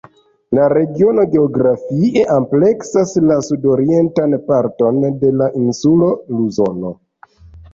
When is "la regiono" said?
0.59-1.25